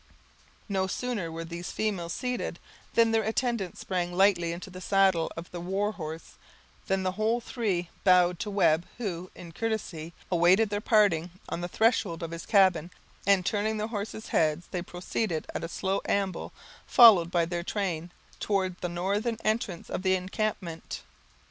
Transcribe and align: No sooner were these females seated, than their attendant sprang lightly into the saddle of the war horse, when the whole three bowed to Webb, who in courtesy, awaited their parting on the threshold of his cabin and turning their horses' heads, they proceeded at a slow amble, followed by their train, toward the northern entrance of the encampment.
No 0.67 0.87
sooner 0.87 1.31
were 1.31 1.43
these 1.45 1.69
females 1.71 2.11
seated, 2.11 2.57
than 2.95 3.11
their 3.11 3.21
attendant 3.21 3.77
sprang 3.77 4.11
lightly 4.17 4.51
into 4.51 4.71
the 4.71 4.81
saddle 4.81 5.31
of 5.37 5.51
the 5.51 5.59
war 5.61 5.91
horse, 5.91 6.39
when 6.87 7.03
the 7.03 7.11
whole 7.11 7.39
three 7.39 7.87
bowed 8.03 8.39
to 8.39 8.49
Webb, 8.49 8.87
who 8.97 9.29
in 9.35 9.51
courtesy, 9.51 10.15
awaited 10.31 10.71
their 10.71 10.81
parting 10.81 11.29
on 11.49 11.61
the 11.61 11.67
threshold 11.67 12.23
of 12.23 12.31
his 12.31 12.47
cabin 12.47 12.89
and 13.27 13.45
turning 13.45 13.77
their 13.77 13.85
horses' 13.89 14.29
heads, 14.29 14.65
they 14.71 14.81
proceeded 14.81 15.45
at 15.53 15.63
a 15.63 15.67
slow 15.69 16.01
amble, 16.07 16.51
followed 16.87 17.29
by 17.29 17.45
their 17.45 17.61
train, 17.61 18.09
toward 18.39 18.81
the 18.81 18.89
northern 18.89 19.37
entrance 19.43 19.87
of 19.87 20.01
the 20.01 20.15
encampment. 20.15 21.03